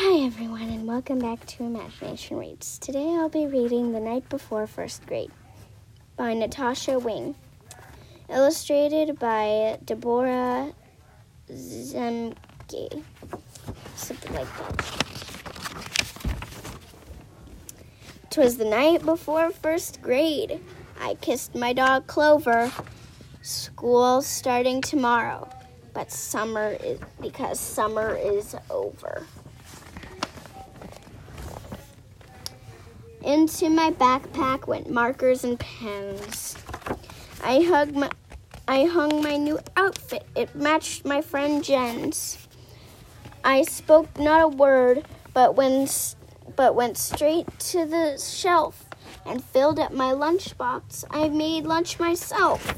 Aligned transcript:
Hi, 0.00 0.24
everyone, 0.24 0.70
and 0.70 0.86
welcome 0.86 1.18
back 1.18 1.44
to 1.46 1.64
Imagination 1.64 2.36
Reads. 2.36 2.78
Today 2.78 3.16
I'll 3.16 3.28
be 3.28 3.48
reading 3.48 3.90
The 3.90 3.98
Night 3.98 4.28
Before 4.28 4.64
First 4.68 5.04
Grade 5.06 5.32
by 6.16 6.34
Natasha 6.34 7.00
Wing, 7.00 7.34
illustrated 8.30 9.18
by 9.18 9.76
Deborah 9.84 10.72
Zemke. 11.50 13.02
Something 13.96 14.34
like 14.34 14.46
that. 14.58 14.86
Twas 18.30 18.56
the 18.56 18.66
night 18.66 19.04
before 19.04 19.50
first 19.50 20.00
grade. 20.00 20.60
I 21.00 21.14
kissed 21.14 21.56
my 21.56 21.72
dog 21.72 22.06
Clover. 22.06 22.70
School's 23.42 24.28
starting 24.28 24.80
tomorrow, 24.80 25.48
but 25.92 26.12
summer 26.12 26.76
is 26.84 27.00
because 27.20 27.58
summer 27.58 28.14
is 28.14 28.54
over. 28.70 29.26
Into 33.22 33.68
my 33.68 33.90
backpack 33.90 34.66
went 34.66 34.90
markers 34.90 35.44
and 35.44 35.58
pens. 35.58 36.56
I 37.42 37.62
hugged 37.62 37.94
my 37.94 38.10
I 38.66 38.84
hung 38.84 39.22
my 39.22 39.36
new 39.36 39.58
outfit. 39.76 40.26
It 40.36 40.54
matched 40.54 41.04
my 41.04 41.22
friend 41.22 41.64
Jen's. 41.64 42.46
I 43.42 43.62
spoke 43.62 44.18
not 44.18 44.42
a 44.42 44.48
word, 44.48 45.06
but 45.32 45.56
went 45.56 46.14
but 46.54 46.74
went 46.74 46.98
straight 46.98 47.46
to 47.58 47.86
the 47.86 48.18
shelf 48.18 48.84
and 49.24 49.42
filled 49.42 49.78
up 49.78 49.92
my 49.92 50.12
lunchbox. 50.12 51.04
I 51.10 51.28
made 51.28 51.64
lunch 51.64 51.98
myself. 51.98 52.74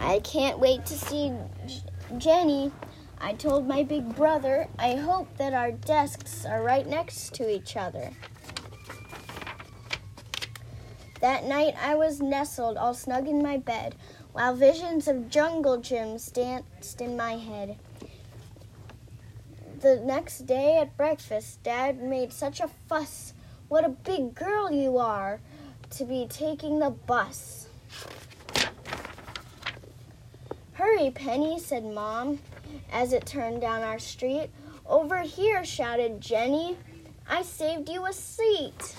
I 0.00 0.18
can't 0.20 0.58
wait 0.58 0.84
to 0.86 0.94
see 0.94 1.32
J- 1.66 1.82
Jenny. 2.18 2.72
I 3.24 3.34
told 3.34 3.68
my 3.68 3.84
big 3.84 4.16
brother 4.16 4.66
I 4.80 4.96
hope 4.96 5.36
that 5.36 5.54
our 5.54 5.70
desks 5.70 6.44
are 6.44 6.60
right 6.60 6.84
next 6.84 7.32
to 7.34 7.48
each 7.48 7.76
other. 7.76 8.10
That 11.20 11.44
night 11.44 11.74
I 11.80 11.94
was 11.94 12.20
nestled 12.20 12.76
all 12.76 12.94
snug 12.94 13.28
in 13.28 13.40
my 13.40 13.58
bed, 13.58 13.94
while 14.32 14.56
visions 14.56 15.06
of 15.06 15.30
jungle 15.30 15.78
gyms 15.78 16.32
danced 16.32 17.00
in 17.00 17.16
my 17.16 17.36
head. 17.36 17.78
The 19.78 20.02
next 20.04 20.46
day 20.46 20.78
at 20.78 20.96
breakfast, 20.96 21.62
Dad 21.62 22.02
made 22.02 22.32
such 22.32 22.58
a 22.58 22.70
fuss. 22.88 23.34
What 23.68 23.84
a 23.84 23.90
big 23.90 24.34
girl 24.34 24.72
you 24.72 24.98
are 24.98 25.40
to 25.90 26.04
be 26.04 26.26
taking 26.28 26.80
the 26.80 26.90
bus. 26.90 27.68
Hurry, 30.72 31.12
Penny, 31.12 31.60
said 31.60 31.84
Mom 31.84 32.40
as 32.90 33.12
it 33.12 33.26
turned 33.26 33.60
down 33.60 33.82
our 33.82 33.98
street. 33.98 34.50
Over 34.86 35.20
here, 35.20 35.64
shouted 35.64 36.20
Jenny. 36.20 36.76
I 37.28 37.42
saved 37.42 37.88
you 37.88 38.06
a 38.06 38.12
seat. 38.12 38.94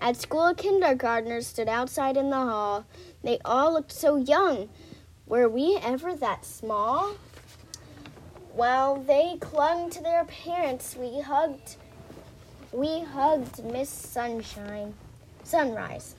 At 0.00 0.16
school, 0.16 0.54
kindergartners 0.54 1.46
stood 1.46 1.68
outside 1.68 2.16
in 2.16 2.30
the 2.30 2.36
hall. 2.36 2.84
They 3.22 3.38
all 3.44 3.72
looked 3.72 3.92
so 3.92 4.16
young. 4.16 4.68
Were 5.26 5.48
we 5.48 5.78
ever 5.82 6.14
that 6.14 6.44
small? 6.44 7.14
While 8.52 8.96
they 9.02 9.36
clung 9.40 9.90
to 9.90 10.02
their 10.02 10.24
parents, 10.24 10.96
we 10.96 11.20
hugged 11.20 11.76
we 12.72 13.00
hugged 13.02 13.64
Miss 13.64 13.88
Sunshine. 13.88 14.94
Sunrise. 15.44 16.16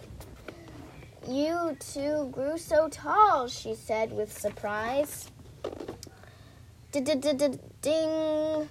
You 1.27 1.75
two 1.79 2.29
grew 2.31 2.57
so 2.57 2.87
tall, 2.87 3.47
she 3.47 3.75
said 3.75 4.13
with 4.13 4.31
surprise. 4.31 5.31
Ding 7.01 8.69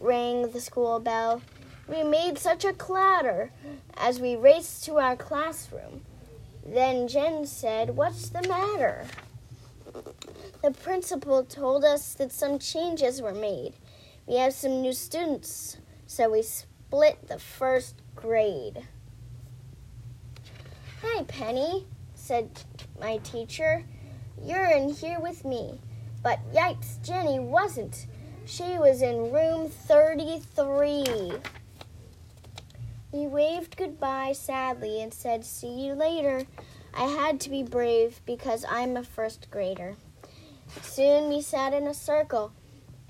rang 0.00 0.50
the 0.52 0.60
school 0.60 1.00
bell. 1.00 1.42
We 1.88 2.04
made 2.04 2.38
such 2.38 2.64
a 2.64 2.72
clatter 2.72 3.50
as 3.96 4.20
we 4.20 4.36
raced 4.36 4.84
to 4.84 4.98
our 4.98 5.16
classroom. 5.16 6.02
Then 6.64 7.08
Jen 7.08 7.44
said, 7.44 7.96
What's 7.96 8.28
the 8.28 8.42
matter? 8.42 9.06
The 10.62 10.70
principal 10.70 11.44
told 11.44 11.84
us 11.84 12.14
that 12.14 12.32
some 12.32 12.58
changes 12.58 13.20
were 13.20 13.34
made. 13.34 13.74
We 14.26 14.36
have 14.36 14.52
some 14.52 14.80
new 14.80 14.92
students, 14.92 15.78
so 16.06 16.30
we 16.30 16.42
split 16.42 17.28
the 17.28 17.38
first 17.38 17.96
grade. 18.14 18.86
Hi, 21.02 21.24
Penny, 21.24 21.86
said 22.14 22.50
my 23.00 23.18
teacher. 23.18 23.84
You're 24.42 24.70
in 24.70 24.88
here 24.88 25.20
with 25.20 25.44
me. 25.44 25.80
But 26.22 26.40
yikes, 26.52 27.02
Jenny 27.02 27.38
wasn't. 27.38 28.06
She 28.44 28.78
was 28.78 29.02
in 29.02 29.32
room 29.32 29.68
33. 29.68 31.32
We 33.12 33.26
waved 33.26 33.76
goodbye 33.76 34.32
sadly 34.32 35.00
and 35.00 35.12
said, 35.12 35.44
See 35.44 35.86
you 35.86 35.94
later. 35.94 36.44
I 36.94 37.04
had 37.04 37.40
to 37.40 37.50
be 37.50 37.62
brave 37.62 38.20
because 38.24 38.64
I'm 38.68 38.96
a 38.96 39.02
first 39.02 39.50
grader. 39.50 39.96
Soon 40.82 41.28
we 41.28 41.42
sat 41.42 41.72
in 41.72 41.86
a 41.86 41.94
circle 41.94 42.52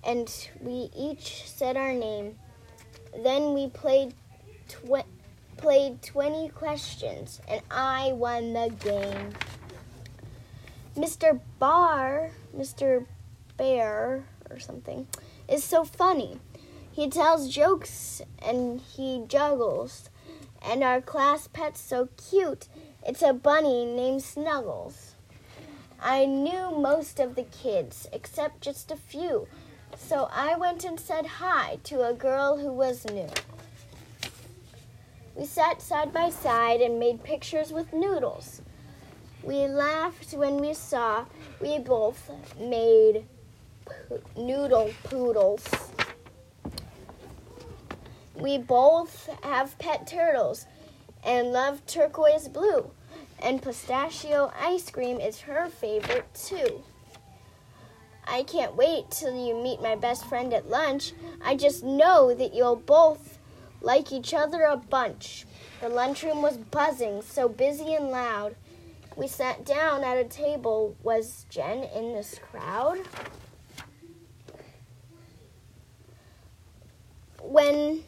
and 0.05 0.33
we 0.61 0.91
each 0.97 1.49
said 1.49 1.77
our 1.77 1.93
name. 1.93 2.37
Then 3.22 3.55
we 3.55 3.69
played 3.69 4.15
tw- 4.69 5.06
played 5.56 6.03
20 6.03 6.49
questions 6.50 7.41
and 7.49 7.62
I 7.71 8.12
won 8.12 8.53
the 8.53 8.75
game. 8.78 9.33
Mr. 10.97 11.41
Barr, 11.59 12.31
Mr. 12.57 13.05
Bear 13.59 14.25
or 14.49 14.59
something, 14.59 15.07
is 15.47 15.62
so 15.62 15.84
funny. 15.84 16.39
He 16.91 17.11
tells 17.11 17.51
jokes 17.51 18.23
and 18.41 18.81
he 18.81 19.23
juggles. 19.29 20.09
And 20.62 20.83
our 20.83 21.03
class 21.03 21.49
pet's 21.49 21.81
so 21.81 22.09
cute. 22.17 22.69
It's 23.07 23.21
a 23.21 23.34
bunny 23.34 23.84
named 23.84 24.23
Snuggles. 24.23 25.15
I 26.01 26.25
knew 26.25 26.71
most 26.71 27.21
of 27.21 27.34
the 27.34 27.45
kids, 27.45 28.09
except 28.13 28.63
just 28.63 28.91
a 28.91 28.97
few, 28.97 29.49
so 29.97 30.28
I 30.33 30.57
went 30.57 30.84
and 30.84 30.99
said 30.99 31.27
hi 31.27 31.78
to 31.84 32.09
a 32.09 32.15
girl 32.15 32.59
who 32.59 32.73
was 32.73 33.05
new. 33.05 33.28
We 35.34 35.45
sat 35.45 35.83
side 35.83 36.13
by 36.13 36.31
side 36.31 36.81
and 36.81 36.99
made 36.99 37.23
pictures 37.23 37.73
with 37.73 37.93
noodles. 37.93 38.63
We 39.47 39.69
laughed 39.69 40.33
when 40.33 40.57
we 40.57 40.75
saw 40.75 41.25
we 41.61 41.79
both 41.79 42.33
made 42.59 43.27
po- 43.84 44.21
noodle 44.37 44.91
poodles. 45.05 45.65
We 48.34 48.59
both 48.59 49.29
have 49.45 49.79
pet 49.79 50.09
turtles 50.09 50.67
and 51.23 51.53
love 51.53 51.87
turquoise 51.87 52.49
blue, 52.49 52.91
and 53.41 53.62
pistachio 53.62 54.53
ice 54.61 54.91
cream 54.91 55.21
is 55.21 55.43
her 55.43 55.69
favorite 55.69 56.27
too. 56.34 56.83
I 58.27 58.43
can't 58.43 58.75
wait 58.75 59.13
till 59.13 59.37
you 59.37 59.55
meet 59.55 59.81
my 59.81 59.95
best 59.95 60.27
friend 60.27 60.53
at 60.53 60.69
lunch. 60.69 61.13
I 61.45 61.55
just 61.55 61.84
know 61.84 62.34
that 62.34 62.53
you'll 62.53 62.75
both 62.75 63.39
like 63.81 64.11
each 64.11 64.34
other 64.34 64.63
a 64.63 64.77
bunch. 64.77 65.47
The 65.81 65.89
lunchroom 65.89 66.43
was 66.43 66.57
buzzing, 66.57 67.23
so 67.23 67.49
busy 67.49 67.95
and 67.95 68.11
loud. 68.11 68.57
We 69.16 69.27
sat 69.27 69.65
down 69.65 70.04
at 70.04 70.19
a 70.19 70.25
table. 70.25 70.94
Was 71.03 71.47
Jen 71.49 71.84
in 71.84 72.12
this 72.12 72.38
crowd? 72.38 72.99
When 77.43 78.04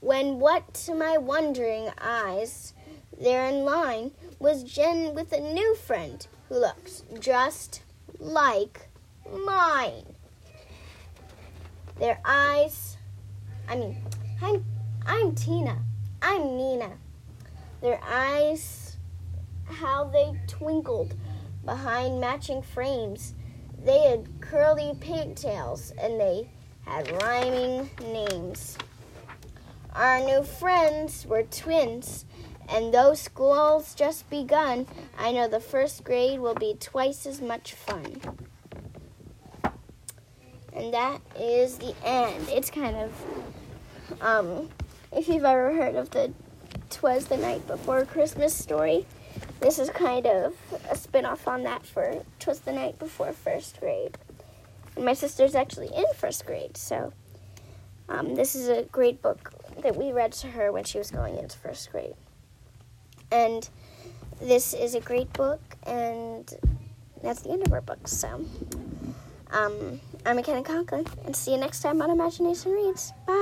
when 0.00 0.38
what 0.38 0.74
to 0.74 0.94
my 0.94 1.16
wondering 1.16 1.88
eyes 1.98 2.74
there 3.18 3.46
in 3.46 3.64
line 3.64 4.10
was 4.38 4.64
Jen 4.64 5.14
with 5.14 5.32
a 5.32 5.40
new 5.40 5.76
friend 5.76 6.26
who 6.48 6.56
looks 6.56 7.04
just 7.18 7.82
like 8.18 8.88
mine. 9.32 10.14
Their 11.98 12.20
eyes, 12.24 12.96
I 13.68 13.76
mean, 13.76 13.96
I'm, 14.42 14.64
I'm 15.06 15.34
Tina. 15.36 15.78
I'm 16.20 16.56
Nina. 16.56 16.98
Their 17.80 18.00
eyes, 18.02 18.81
how 19.64 20.04
they 20.04 20.32
twinkled 20.46 21.14
behind 21.64 22.20
matching 22.20 22.62
frames. 22.62 23.34
They 23.84 24.00
had 24.10 24.40
curly 24.40 24.92
pigtails 25.00 25.92
and 25.98 26.20
they 26.20 26.48
had 26.84 27.10
rhyming 27.22 27.90
names. 28.00 28.78
Our 29.94 30.20
new 30.20 30.42
friends 30.42 31.26
were 31.26 31.42
twins, 31.42 32.24
and 32.68 32.94
though 32.94 33.12
school's 33.12 33.94
just 33.94 34.30
begun, 34.30 34.86
I 35.18 35.32
know 35.32 35.48
the 35.48 35.60
first 35.60 36.02
grade 36.02 36.40
will 36.40 36.54
be 36.54 36.74
twice 36.80 37.26
as 37.26 37.42
much 37.42 37.74
fun. 37.74 38.20
And 40.72 40.94
that 40.94 41.20
is 41.38 41.76
the 41.76 41.94
end. 42.02 42.48
It's 42.48 42.70
kind 42.70 42.96
of, 42.96 43.12
um, 44.22 44.70
if 45.14 45.28
you've 45.28 45.44
ever 45.44 45.74
heard 45.74 45.96
of 45.96 46.10
the 46.10 46.32
Twas 46.88 47.26
the 47.26 47.36
Night 47.36 47.66
Before 47.66 48.06
Christmas 48.06 48.54
story, 48.54 49.06
this 49.62 49.78
is 49.78 49.88
kind 49.90 50.26
of 50.26 50.54
a 50.90 50.96
spin 50.96 51.24
off 51.24 51.46
on 51.46 51.62
that 51.62 51.86
for 51.86 52.24
Twas 52.40 52.60
the 52.60 52.72
Night 52.72 52.98
Before 52.98 53.32
First 53.32 53.78
Grade. 53.80 54.18
And 54.96 55.04
my 55.04 55.14
sister's 55.14 55.54
actually 55.54 55.88
in 55.94 56.04
first 56.16 56.44
grade, 56.44 56.76
so 56.76 57.12
um, 58.08 58.34
this 58.34 58.54
is 58.54 58.68
a 58.68 58.82
great 58.82 59.22
book 59.22 59.52
that 59.82 59.96
we 59.96 60.12
read 60.12 60.32
to 60.32 60.48
her 60.48 60.70
when 60.72 60.84
she 60.84 60.98
was 60.98 61.10
going 61.10 61.38
into 61.38 61.56
first 61.58 61.90
grade. 61.90 62.14
And 63.30 63.68
this 64.40 64.74
is 64.74 64.94
a 64.94 65.00
great 65.00 65.32
book, 65.32 65.60
and 65.86 66.52
that's 67.22 67.42
the 67.42 67.50
end 67.50 67.66
of 67.66 67.72
our 67.72 67.80
book. 67.80 68.06
So, 68.06 68.44
um, 69.52 70.00
I'm 70.26 70.36
McKenna 70.36 70.62
Conklin, 70.62 71.06
and 71.24 71.34
see 71.34 71.52
you 71.52 71.58
next 71.58 71.80
time 71.80 72.02
on 72.02 72.10
Imagination 72.10 72.72
Reads. 72.72 73.12
Bye. 73.26 73.32